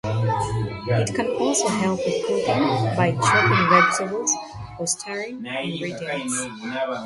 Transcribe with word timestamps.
It 0.07 1.13
can 1.13 1.27
also 1.39 1.67
help 1.67 1.99
with 2.03 2.25
cooking 2.25 2.95
by 2.97 3.11
chopping 3.21 3.69
vegetables 3.69 4.33
or 4.79 4.87
stirring 4.87 5.45
ingredients. 5.45 6.47